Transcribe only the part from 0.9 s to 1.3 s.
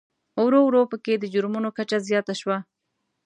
په کې د